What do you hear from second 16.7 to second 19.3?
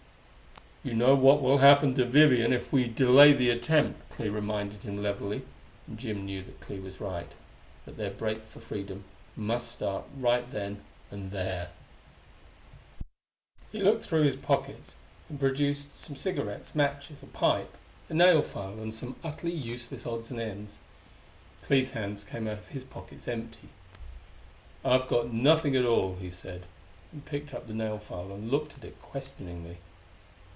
matches, a pipe, a nailfile and some